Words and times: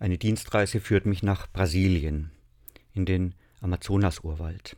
Eine 0.00 0.16
Dienstreise 0.16 0.80
führt 0.80 1.06
mich 1.06 1.24
nach 1.24 1.50
Brasilien, 1.50 2.30
in 2.92 3.04
den 3.04 3.34
Amazonasurwald. 3.60 4.76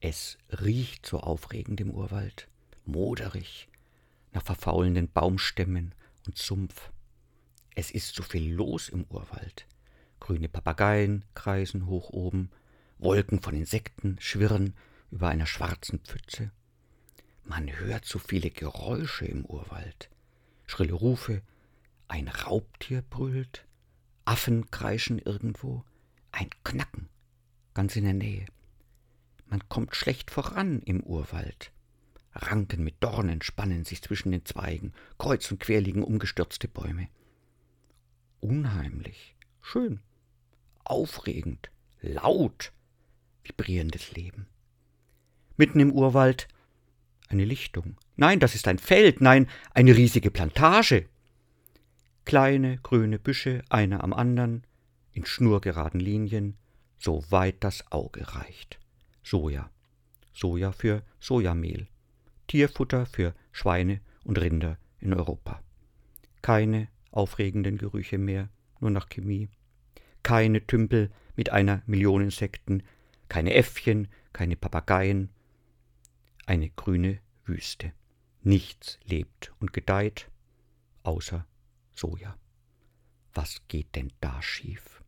Es 0.00 0.38
riecht 0.48 1.04
so 1.04 1.20
aufregend 1.20 1.78
im 1.82 1.90
Urwald, 1.90 2.48
moderig, 2.86 3.68
nach 4.32 4.42
verfaulenden 4.42 5.12
Baumstämmen 5.12 5.94
und 6.26 6.38
Sumpf. 6.38 6.90
Es 7.74 7.90
ist 7.90 8.14
so 8.14 8.22
viel 8.22 8.50
los 8.50 8.88
im 8.88 9.04
Urwald. 9.10 9.66
Grüne 10.20 10.48
Papageien 10.48 11.26
kreisen 11.34 11.86
hoch 11.86 12.08
oben, 12.08 12.50
Wolken 12.98 13.42
von 13.42 13.54
Insekten 13.54 14.16
schwirren 14.20 14.74
über 15.10 15.28
einer 15.28 15.46
schwarzen 15.46 15.98
Pfütze. 15.98 16.50
Man 17.44 17.78
hört 17.78 18.06
so 18.06 18.18
viele 18.18 18.50
Geräusche 18.50 19.26
im 19.26 19.44
Urwald. 19.44 20.08
Schrille 20.66 20.94
Rufe, 20.94 21.42
ein 22.08 22.28
Raubtier 22.28 23.02
brüllt, 23.02 23.66
Affen 24.26 24.70
kreischen 24.70 25.18
irgendwo, 25.18 25.82
ein 26.32 26.50
Knacken 26.62 27.08
ganz 27.76 27.94
in 27.94 28.04
der 28.04 28.14
Nähe. 28.14 28.46
Man 29.48 29.68
kommt 29.68 29.94
schlecht 29.94 30.30
voran 30.30 30.80
im 30.80 31.02
Urwald. 31.02 31.72
Ranken 32.32 32.82
mit 32.82 32.96
Dornen 33.00 33.42
spannen 33.42 33.84
sich 33.84 34.02
zwischen 34.02 34.32
den 34.32 34.46
Zweigen, 34.46 34.94
kreuz 35.18 35.50
und 35.50 35.60
quer 35.60 35.82
liegen 35.82 36.02
umgestürzte 36.02 36.68
Bäume. 36.68 37.08
Unheimlich, 38.40 39.36
schön, 39.60 40.00
aufregend, 40.84 41.70
laut, 42.00 42.72
vibrierendes 43.44 44.12
Leben. 44.12 44.46
Mitten 45.58 45.80
im 45.80 45.92
Urwald 45.92 46.48
eine 47.28 47.44
Lichtung. 47.44 47.98
Nein, 48.16 48.40
das 48.40 48.54
ist 48.54 48.68
ein 48.68 48.78
Feld, 48.78 49.20
nein, 49.20 49.48
eine 49.74 49.94
riesige 49.94 50.30
Plantage. 50.30 51.06
Kleine 52.26 52.78
grüne 52.82 53.20
Büsche, 53.20 53.62
einer 53.68 54.02
am 54.02 54.12
anderen, 54.12 54.66
in 55.12 55.24
schnurgeraden 55.24 56.00
Linien, 56.00 56.56
so 56.98 57.24
weit 57.30 57.62
das 57.62 57.92
Auge 57.92 58.34
reicht. 58.34 58.80
Soja. 59.22 59.70
Soja 60.32 60.72
für 60.72 61.04
Sojamehl. 61.20 61.86
Tierfutter 62.48 63.06
für 63.06 63.32
Schweine 63.52 64.00
und 64.24 64.40
Rinder 64.40 64.76
in 64.98 65.14
Europa. 65.14 65.62
Keine 66.42 66.88
aufregenden 67.12 67.78
Gerüche 67.78 68.18
mehr, 68.18 68.48
nur 68.80 68.90
nach 68.90 69.08
Chemie. 69.08 69.48
Keine 70.24 70.66
Tümpel 70.66 71.12
mit 71.36 71.50
einer 71.50 71.84
Million 71.86 72.22
Insekten, 72.22 72.82
keine 73.28 73.54
Äffchen, 73.54 74.08
keine 74.32 74.56
Papageien. 74.56 75.30
Eine 76.44 76.70
grüne 76.70 77.20
Wüste. 77.44 77.92
Nichts 78.42 78.98
lebt 79.04 79.52
und 79.60 79.72
gedeiht, 79.72 80.28
außer 81.04 81.46
Soja. 81.96 82.38
Was 83.32 83.56
geht 83.68 83.96
denn 83.96 84.12
da 84.20 84.42
schief? 84.42 85.02